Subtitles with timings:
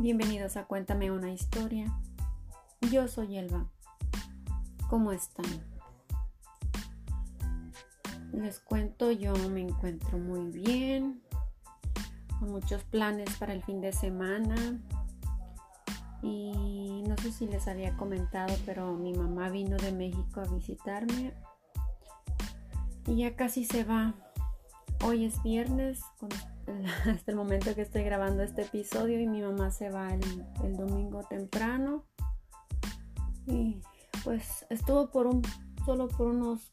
[0.00, 1.92] Bienvenidos a Cuéntame una historia.
[2.90, 3.66] Yo soy Elba.
[4.88, 5.44] ¿Cómo están?
[8.32, 11.20] Les cuento, yo me encuentro muy bien,
[12.38, 14.56] con muchos planes para el fin de semana.
[16.22, 21.34] Y no sé si les había comentado, pero mi mamá vino de México a visitarme.
[23.06, 24.14] Y ya casi se va.
[25.04, 26.00] Hoy es viernes,
[27.06, 31.22] hasta el momento que estoy grabando este episodio y mi mamá se va el, domingo
[31.24, 32.04] temprano.
[33.46, 33.80] Y
[34.24, 35.42] pues estuvo por un,
[35.84, 36.70] solo por unos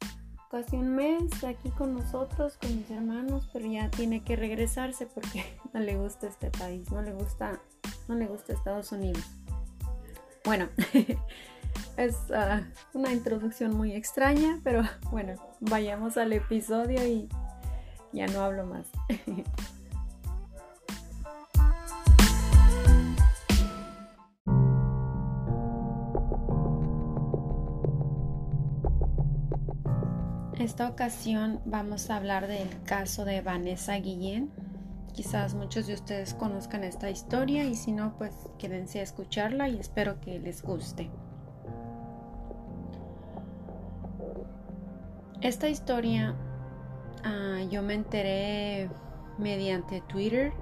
[0.51, 5.43] casi un mes aquí con nosotros, con mis hermanos, pero ya tiene que regresarse porque
[5.73, 7.59] no le gusta este país, no le gusta,
[8.07, 9.23] no le gusta Estados Unidos.
[10.45, 10.69] Bueno,
[11.97, 12.61] es ah,
[12.93, 17.27] una introducción muy extraña, pero bueno, vayamos al episodio y
[18.13, 18.87] ya no hablo más.
[30.59, 34.51] Esta ocasión vamos a hablar del caso de Vanessa Guillén.
[35.13, 39.79] Quizás muchos de ustedes conozcan esta historia y si no, pues quédense a escucharla y
[39.79, 41.09] espero que les guste.
[45.41, 46.35] Esta historia
[47.23, 48.89] ah, yo me enteré
[49.37, 50.53] mediante Twitter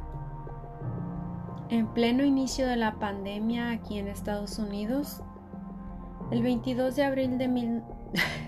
[1.70, 5.22] en pleno inicio de la pandemia aquí en Estados Unidos.
[6.32, 7.84] El 22 de abril de mil...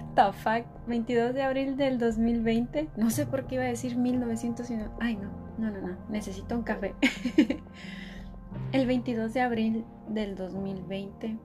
[0.88, 2.90] 22 de abril del 2020.
[2.98, 4.68] No sé por qué iba a decir 1900.
[5.00, 5.98] Ay, no, no, no, no.
[6.10, 6.96] Necesito un café.
[8.72, 11.38] el 22 de abril del 2020,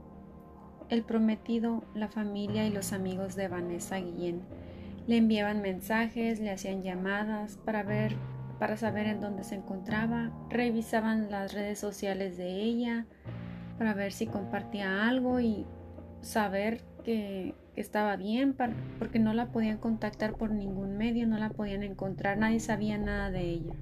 [0.88, 4.42] el prometido, la familia y los amigos de Vanessa Guillén
[5.06, 8.16] le enviaban mensajes, le hacían llamadas para ver,
[8.58, 13.06] para saber en dónde se encontraba, revisaban las redes sociales de ella
[13.78, 15.66] para ver si compartía algo y
[16.20, 18.54] saber que estaba bien
[18.98, 23.30] porque no la podían contactar por ningún medio, no la podían encontrar, nadie sabía nada
[23.30, 23.74] de ella.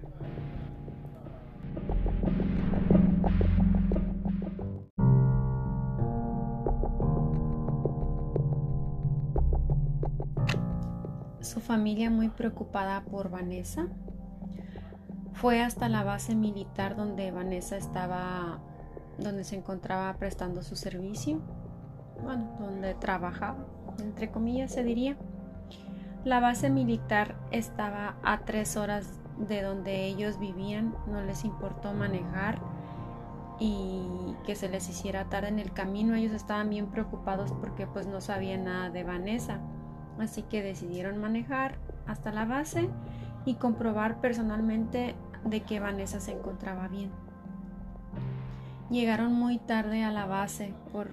[11.40, 13.88] Su familia muy preocupada por Vanessa
[15.32, 18.60] fue hasta la base militar donde Vanessa estaba,
[19.18, 21.40] donde se encontraba prestando su servicio,
[22.22, 23.66] bueno, donde trabajaba
[24.00, 25.16] entre comillas se diría.
[26.24, 32.58] La base militar estaba a tres horas de donde ellos vivían, no les importó manejar
[33.58, 36.14] y que se les hiciera tarde en el camino.
[36.14, 39.60] Ellos estaban bien preocupados porque pues no sabían nada de Vanessa.
[40.18, 42.88] Así que decidieron manejar hasta la base
[43.44, 47.10] y comprobar personalmente de que Vanessa se encontraba bien.
[48.90, 51.10] Llegaron muy tarde a la base por,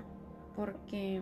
[0.56, 1.22] porque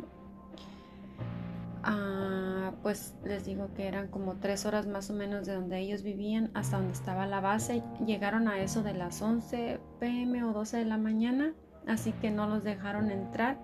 [1.87, 6.01] Ah, pues les digo que eran como tres horas más o menos de donde ellos
[6.01, 7.83] vivían hasta donde estaba la base.
[8.03, 11.53] Llegaron a eso de las 11 pm o 12 de la mañana,
[11.87, 13.59] así que no los dejaron entrar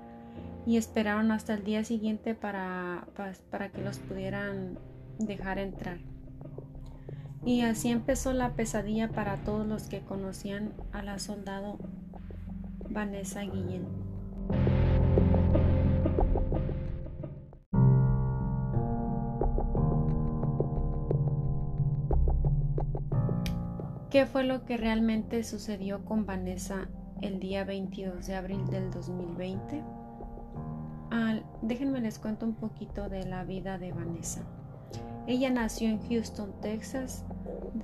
[0.68, 3.08] y esperaron hasta el día siguiente para,
[3.50, 4.78] para que los pudieran
[5.18, 5.98] dejar entrar.
[7.44, 11.80] Y así empezó la pesadilla para todos los que conocían a la soldado
[12.88, 14.10] Vanessa Guillén.
[24.11, 26.89] ¿Qué fue lo que realmente sucedió con Vanessa
[27.22, 29.81] el día 22 de abril del 2020?
[31.61, 34.41] déjenme les cuento un poquito de la vida de Vanessa.
[35.27, 37.23] Ella nació en Houston, Texas.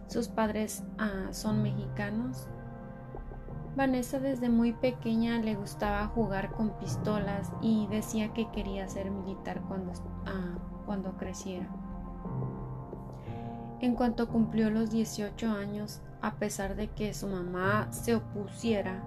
[0.07, 2.49] Sus padres ah, son mexicanos.
[3.77, 9.61] Vanessa desde muy pequeña le gustaba jugar con pistolas y decía que quería ser militar
[9.69, 9.93] cuando,
[10.25, 11.69] ah, cuando creciera.
[13.79, 19.03] En cuanto cumplió los 18 años, a pesar de que su mamá se opusiera,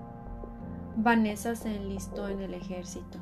[0.97, 3.19] Vanessa se enlistó en el ejército.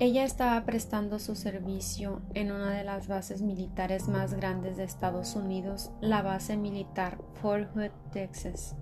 [0.00, 5.34] Ella estaba prestando su servicio en una de las bases militares más grandes de Estados
[5.34, 8.76] Unidos, la base militar Fort Hood, Texas.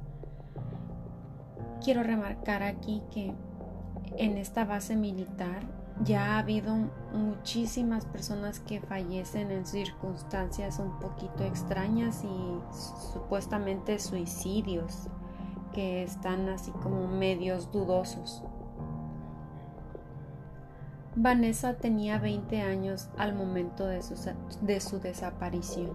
[1.86, 3.32] Quiero remarcar aquí que
[4.16, 5.60] en esta base militar
[6.02, 6.74] ya ha habido
[7.12, 12.58] muchísimas personas que fallecen en circunstancias un poquito extrañas y
[13.12, 15.06] supuestamente suicidios
[15.72, 18.42] que están así como medios dudosos.
[21.14, 24.16] Vanessa tenía 20 años al momento de su,
[24.60, 25.92] de su desaparición.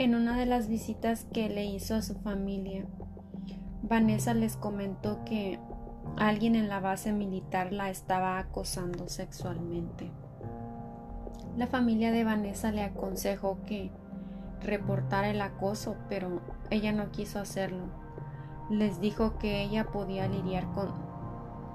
[0.00, 2.86] En una de las visitas que le hizo a su familia,
[3.82, 5.60] Vanessa les comentó que
[6.16, 10.10] alguien en la base militar la estaba acosando sexualmente.
[11.58, 13.90] La familia de Vanessa le aconsejó que
[14.62, 17.84] reportara el acoso, pero ella no quiso hacerlo.
[18.70, 20.88] Les dijo que ella podía lidiar con,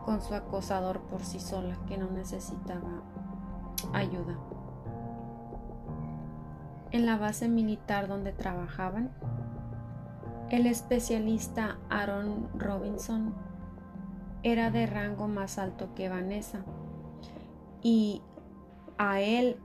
[0.03, 3.03] con su acosador por sí sola, que no necesitaba
[3.93, 4.35] ayuda.
[6.95, 9.11] En la base militar donde trabajaban,
[10.49, 13.33] el especialista Aaron Robinson
[14.43, 16.63] era de rango más alto que Vanessa
[17.81, 18.21] y
[18.97, 19.57] a él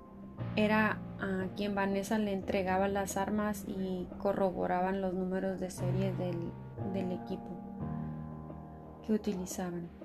[0.57, 6.51] era a quien Vanessa le entregaba las armas y corroboraban los números de serie del,
[6.93, 7.47] del equipo
[9.07, 10.00] que utilizaban.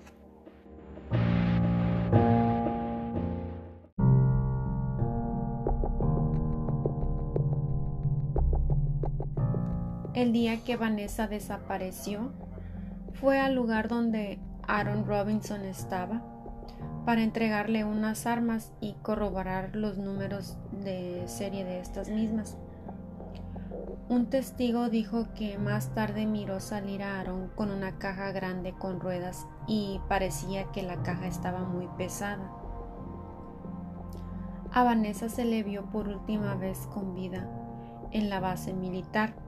[10.15, 12.31] El día que Vanessa desapareció,
[13.15, 16.21] fue al lugar donde Aaron Robinson estaba
[17.06, 22.57] para entregarle unas armas y corroborar los números de serie de estas mismas.
[24.07, 29.01] Un testigo dijo que más tarde miró salir a Aaron con una caja grande con
[29.01, 32.53] ruedas y parecía que la caja estaba muy pesada.
[34.71, 37.50] A Vanessa se le vio por última vez con vida
[38.12, 39.44] en la base militar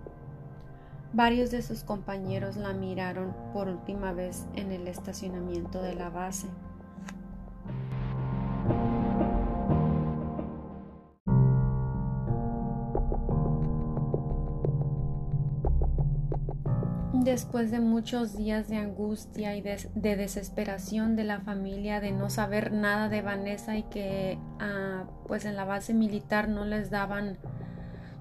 [1.18, 6.46] Varios de sus compañeros la miraron por última vez en el estacionamiento de la base.
[17.14, 22.72] Después de muchos días de angustia y de, desesperación de la familia de no saber
[22.72, 27.40] nada de Vanessa y que ah, pues en la base militar no les daban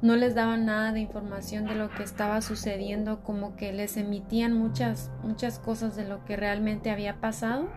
[0.06, 4.56] no les daban nada de información de lo que estaba sucediendo, como que les emitían
[4.56, 7.68] muchas, muchas cosas de lo que realmente había pasado.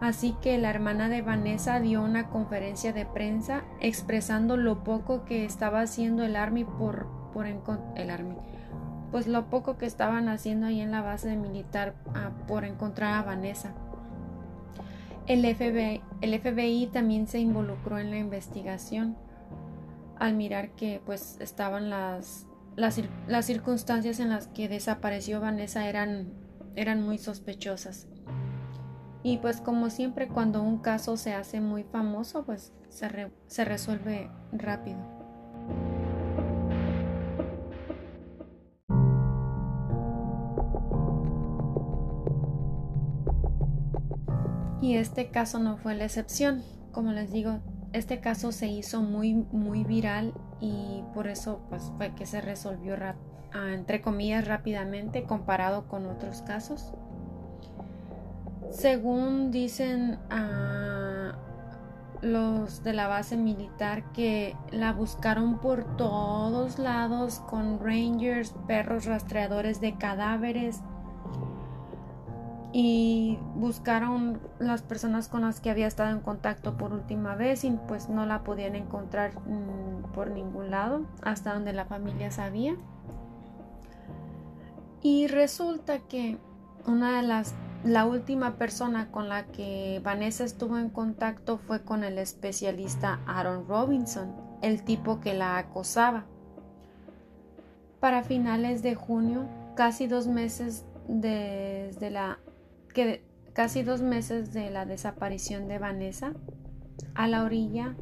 [0.00, 5.46] Así que la hermana de Vanessa dio una conferencia de prensa expresando lo poco que
[5.46, 8.36] estaba haciendo el Army por, por el Army,
[9.10, 13.22] pues lo poco que estaban haciendo ahí en la base militar ah, por encontrar a
[13.22, 13.72] Vanessa.
[15.26, 19.16] El FBI, el FBI también se involucró en la investigación
[20.22, 22.46] al mirar que pues estaban las,
[22.76, 22.94] las,
[23.44, 26.32] circunstancias en las que desapareció Vanessa eran,
[26.76, 28.06] eran muy sospechosas.
[29.24, 34.30] Y pues como siempre cuando un caso se hace muy famoso pues se, se resuelve
[34.52, 35.00] rápido.
[44.80, 46.62] Y este caso no fue la excepción.
[46.92, 47.58] Como les digo,
[47.92, 52.96] este caso se hizo muy, muy viral y por eso pues, fue que se resolvió,
[53.52, 56.92] ah, entre comillas, rápidamente comparado con otros casos.
[58.70, 61.34] Según dicen ah,
[62.22, 69.80] los de la base militar que la buscaron por todos lados con rangers, perros rastreadores
[69.80, 70.80] de cadáveres,
[72.72, 77.70] y buscaron las personas con las que había estado en contacto por última vez y
[77.86, 82.76] pues no la podían encontrar mm, por ningún lado hasta donde la familia sabía
[85.02, 86.38] y resulta que
[86.86, 92.04] una de las la última persona con la que Vanessa estuvo en contacto fue con
[92.04, 96.24] el especialista Aaron Robinson, el tipo que la acosaba.
[97.98, 102.38] Para finales de junio, casi dos meses desde la
[102.92, 106.32] que casi dos meses de la desaparición de Vanessa,
[107.14, 107.94] a la orilla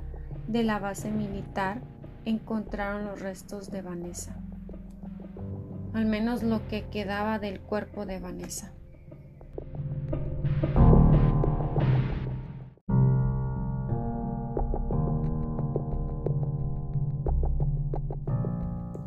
[0.47, 1.83] de la base militar
[2.25, 4.37] encontraron los restos de Vanessa,
[5.95, 8.73] al menos lo que quedaba del cuerpo de Vanessa.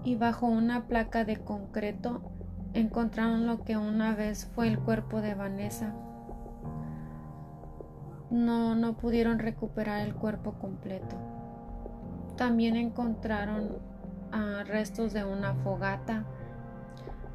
[0.06, 2.33] Y bajo una placa de concreto
[2.74, 5.94] encontraron lo que una vez fue el cuerpo de Vanessa.
[8.30, 11.16] No, no pudieron recuperar el cuerpo completo.
[12.36, 13.78] También encontraron
[14.66, 16.26] restos de una fogata,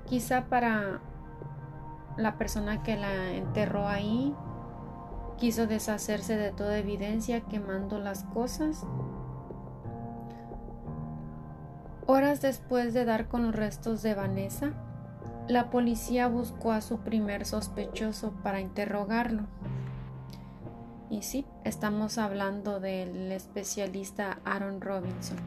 [0.06, 1.00] quizá para
[2.16, 4.34] la persona que la enterró ahí
[5.36, 8.84] quiso deshacerse de toda evidencia quemando las cosas
[12.10, 14.72] Horas después de dar con los restos de Vanessa,
[15.48, 19.46] la policía buscó a su primer sospechoso para interrogarlo.
[21.10, 25.38] Y sí, estamos hablando del especialista Aaron Robinson.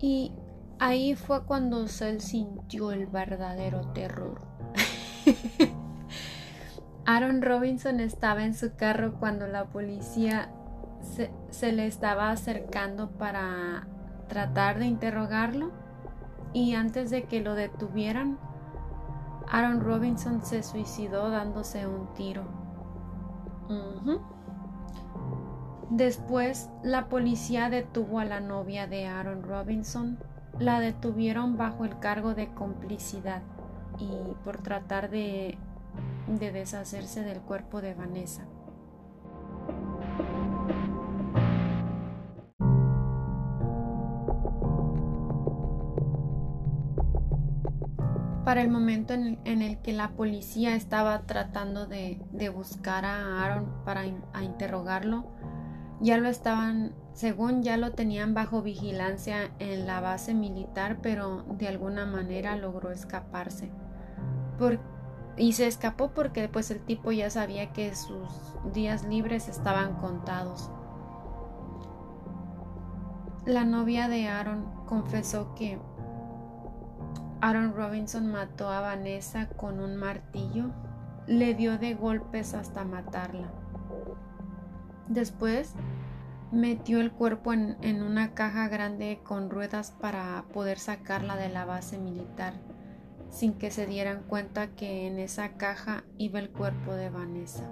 [0.00, 0.32] Y
[0.78, 4.47] ahí fue cuando él sintió el verdadero terror.
[7.10, 10.50] Aaron Robinson estaba en su carro cuando la policía
[11.00, 13.86] se, se, le estaba acercando para
[14.28, 15.70] tratar de interrogarlo
[16.52, 18.38] y antes de que lo detuvieran,
[19.50, 22.42] Aaron Robinson se suicidó dándose un tiro.
[25.88, 30.18] Después, la policía detuvo a la novia de Aaron Robinson.
[30.58, 33.40] La detuvieron bajo el cargo de complicidad
[33.98, 35.56] y por tratar de,
[36.28, 38.46] de deshacerse del cuerpo de Vanessa.
[48.44, 52.18] Para el momento en el, que la policía estaba tratando de,
[52.54, 55.26] buscar a Aaron para interrogarlo,
[56.00, 61.68] ya lo estaban, según ya lo tenían bajo vigilancia en la base militar, pero de
[61.68, 63.70] alguna manera logró escaparse.
[65.38, 68.28] Y se escapó porque pues el tipo ya sabía que sus
[68.72, 70.70] días libres estaban contados.
[73.46, 75.78] La novia de Aaron confesó que
[77.40, 80.70] Aaron Robinson mató a Vanessa con un martillo,
[81.26, 83.48] le dio de golpes hasta matarla.
[85.06, 85.72] Después
[86.50, 91.64] metió el cuerpo en, en, una caja grande con ruedas para poder sacarla de la
[91.64, 92.54] base militar,
[93.30, 97.64] sin que se dieran cuenta que en esa caja iba el cuerpo de Vanessa.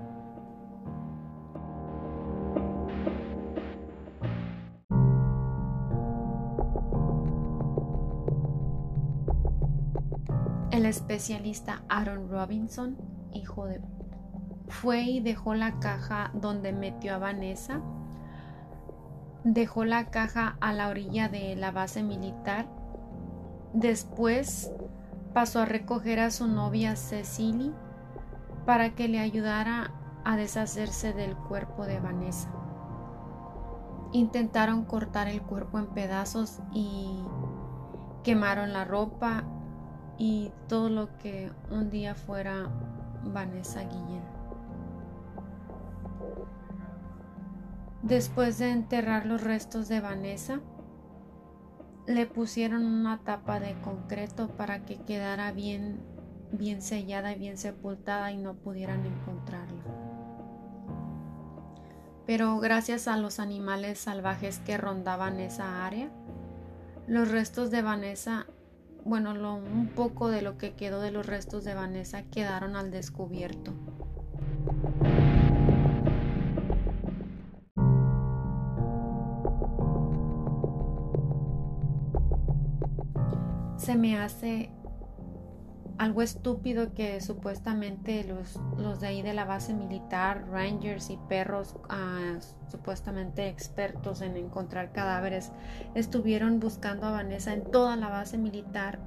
[10.71, 12.99] El especialista Aaron Robinson,
[13.33, 13.81] hijo de...
[14.69, 17.81] fue y dejó la caja donde metió a Vanessa.
[19.43, 22.67] Dejó la caja a la orilla de la base militar.
[23.73, 24.71] Después
[25.37, 27.71] pasó a recoger a su novia Cecily
[28.65, 29.91] para que le ayudara
[30.25, 32.49] a deshacerse del cuerpo de Vanessa.
[34.13, 37.23] Intentaron cortar el cuerpo en pedazos y
[38.25, 39.45] quemaron la ropa
[40.17, 42.71] y todo lo que un día fuera
[43.23, 44.23] Vanessa Guillén.
[48.03, 50.61] Después de enterrar los restos de Vanessa,
[52.07, 55.99] le pusieron una tapa de concreto para que quedara bien,
[56.53, 59.83] bien sellada y bien sepultada y no pudieran encontrarla.
[62.27, 66.11] Pero gracias a los animales salvajes que rondaban esa área,
[67.07, 68.47] los restos de Vanessa
[69.07, 73.73] bueno, un poco de lo que quedó de los restos de Vanessa quedaron al descubierto.
[83.87, 84.69] Se me hace
[85.97, 91.77] algo estúpido que supuestamente los, los, de ahí de la base militar, rangers y perros
[91.89, 92.35] ah,
[92.67, 95.53] supuestamente expertos en encontrar cadáveres,
[95.95, 98.99] estuvieron buscando a Vanessa en toda la base militar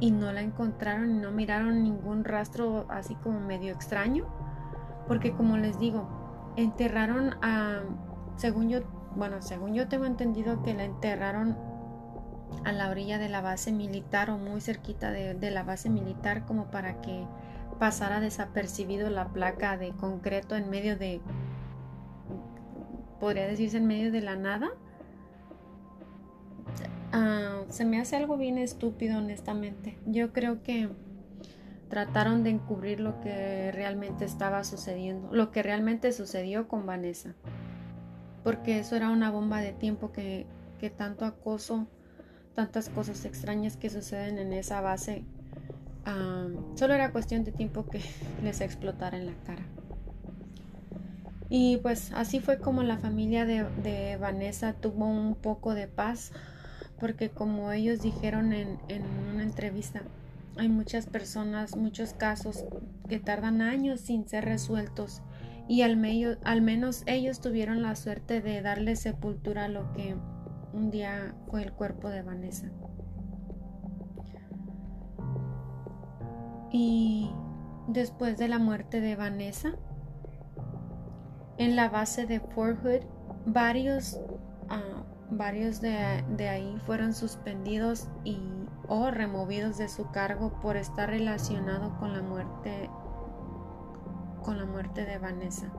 [0.00, 4.26] y no la encontraron y no miraron ningún rastro así como medio extraño.
[5.08, 7.80] Porque como les digo, enterraron a,
[8.36, 8.80] según yo,
[9.16, 11.69] bueno, según yo tengo entendido que la enterraron
[12.64, 16.70] a la orilla de la base militar o muy cerquita de, la base militar como
[16.70, 17.24] para que
[17.78, 21.20] pasara desapercibido la placa de concreto en medio de,
[23.18, 24.70] podría decirse en medio de la nada.
[27.12, 29.98] Ah, se me hace algo bien estúpido honestamente.
[30.06, 30.90] Yo creo que
[31.88, 37.34] trataron de encubrir lo que realmente estaba sucediendo, lo que realmente sucedió con Vanessa.
[38.44, 40.46] Porque eso era una bomba de tiempo que,
[40.78, 41.88] que tanto acoso
[42.60, 45.24] tantas cosas extrañas que suceden en esa base.
[46.74, 48.02] solo era cuestión de tiempo que
[48.44, 49.62] les explotara en la cara.
[51.48, 56.32] Y pues así fue como la familia de, Vanessa tuvo un poco de paz,
[56.98, 58.78] porque como ellos dijeron en,
[59.32, 60.02] una entrevista,
[60.58, 62.66] hay muchas personas, muchos casos
[63.08, 65.22] que tardan años sin ser resueltos
[65.66, 65.98] y al,
[66.44, 70.14] al menos ellos tuvieron la suerte de darle sepultura a lo que
[70.72, 72.70] un día fue el cuerpo de Vanessa.
[76.70, 77.30] Y
[77.92, 79.72] después de la muerte de Vanessa.
[81.58, 83.04] En la base de Fort Hood,
[83.44, 84.18] varios,
[84.70, 88.38] ah, varios de, de, ahí fueron suspendidos y
[88.88, 92.90] o removidos de su cargo por estar relacionado con la muerte
[94.42, 95.70] con la muerte de Vanessa.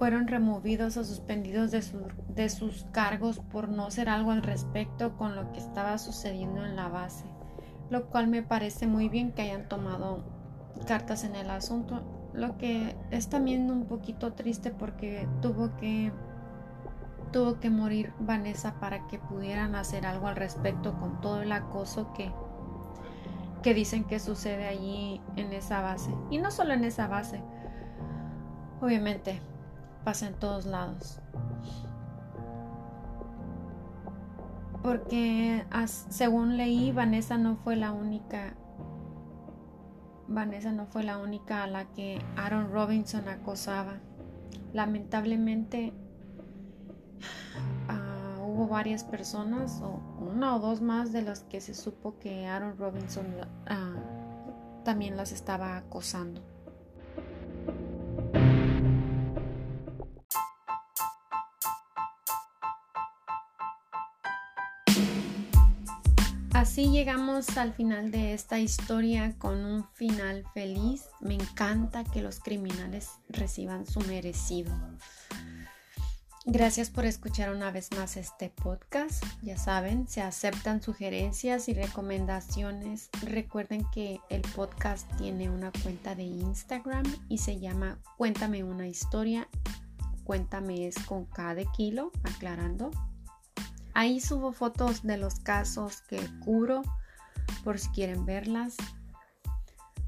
[0.00, 1.84] Fueron removidos o suspendidos de,
[2.34, 6.74] de, sus cargos por no hacer algo al respecto con lo que estaba sucediendo en
[6.74, 7.26] la base,
[7.90, 10.24] lo cual me parece muy bien que hayan tomado
[10.86, 12.00] cartas en el asunto,
[12.32, 16.10] lo que es también un poquito triste porque tuvo que
[17.30, 22.10] tuvo que morir Vanessa para que pudieran hacer algo al respecto con todo el acoso
[22.14, 22.32] que
[23.62, 26.10] que dicen que sucede allí en esa base.
[26.30, 27.42] Y no solo en esa base
[28.80, 29.42] obviamente
[30.04, 31.18] pasa en todos lados.
[34.82, 35.64] Porque
[36.08, 38.54] según leí, Vanessa no fue la única.
[40.26, 43.94] Vanessa no fue la única a la que Aaron Robinson acosaba.
[44.72, 45.92] Lamentablemente
[47.88, 52.46] uh, hubo varias personas, o una o dos más de las que se supo que
[52.46, 56.40] Aaron Robinson uh, también las estaba acosando.
[66.80, 71.10] Así llegamos al final de esta historia con un final feliz.
[71.20, 74.74] Me encanta que los criminales reciban su merecido.
[76.46, 79.22] Gracias por escuchar una vez más este podcast.
[79.42, 83.10] Ya saben, se aceptan sugerencias y recomendaciones.
[83.24, 89.50] Recuerden que el podcast tiene una cuenta de Instagram y se llama Cuéntame una historia.
[90.24, 92.90] Cuéntame es con cada kilo, aclarando.
[93.94, 96.82] Ahí subo fotos de los casos que curo
[97.64, 98.76] por si quieren verlas.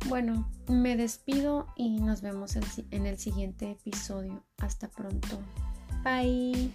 [0.08, 4.42] Bueno, me despido y nos vemos en el siguiente episodio.
[4.58, 5.38] Hasta pronto.
[6.02, 6.72] Bye.